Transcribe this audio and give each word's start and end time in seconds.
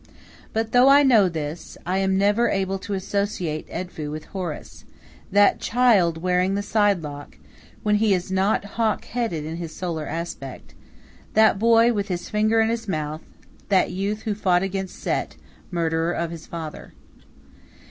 But 0.51 0.71
though 0.71 0.89
I 0.89 1.03
know 1.03 1.29
this, 1.29 1.77
I 1.85 1.99
am 1.99 2.17
never 2.17 2.49
able 2.49 2.79
to 2.79 2.95
associate 2.95 3.67
Edfu 3.69 4.09
with 4.09 4.25
Horus, 4.33 4.83
that 5.31 5.59
child 5.59 6.23
wearing 6.23 6.55
the 6.55 6.63
side 6.63 7.03
lock 7.03 7.37
when 7.83 7.97
he 7.97 8.11
is 8.15 8.31
not 8.31 8.65
hawk 8.65 9.05
headed 9.05 9.45
in 9.45 9.57
his 9.57 9.75
solar 9.75 10.07
aspect 10.07 10.73
that 11.35 11.59
boy 11.59 11.93
with 11.93 12.07
his 12.07 12.31
finger 12.31 12.61
in 12.61 12.69
his 12.69 12.87
mouth, 12.87 13.21
that 13.69 13.91
youth 13.91 14.23
who 14.23 14.33
fought 14.33 14.63
against 14.63 14.95
Set, 14.97 15.35
murderer 15.69 16.13
of 16.13 16.31
his 16.31 16.47
father. 16.47 16.93